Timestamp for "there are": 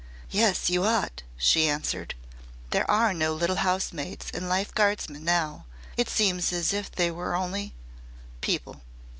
2.71-3.13